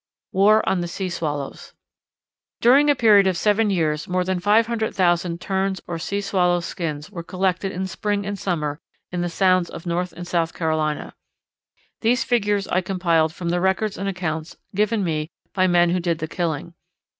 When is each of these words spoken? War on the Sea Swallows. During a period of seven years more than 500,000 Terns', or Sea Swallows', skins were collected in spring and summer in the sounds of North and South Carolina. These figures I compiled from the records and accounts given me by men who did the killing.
War 0.31 0.67
on 0.67 0.81
the 0.81 0.87
Sea 0.87 1.09
Swallows. 1.11 1.73
During 2.59 2.89
a 2.89 2.95
period 2.95 3.27
of 3.27 3.37
seven 3.37 3.69
years 3.69 4.07
more 4.07 4.23
than 4.23 4.39
500,000 4.39 5.39
Terns', 5.39 5.79
or 5.85 5.99
Sea 5.99 6.21
Swallows', 6.21 6.65
skins 6.65 7.11
were 7.11 7.21
collected 7.21 7.71
in 7.71 7.85
spring 7.85 8.25
and 8.25 8.39
summer 8.39 8.81
in 9.11 9.21
the 9.21 9.29
sounds 9.29 9.69
of 9.69 9.85
North 9.85 10.11
and 10.13 10.27
South 10.27 10.55
Carolina. 10.55 11.13
These 11.99 12.23
figures 12.23 12.67
I 12.69 12.81
compiled 12.81 13.31
from 13.31 13.49
the 13.49 13.61
records 13.61 13.95
and 13.95 14.09
accounts 14.09 14.57
given 14.73 15.03
me 15.03 15.29
by 15.53 15.67
men 15.67 15.91
who 15.91 15.99
did 15.99 16.17
the 16.17 16.27
killing. 16.27 16.73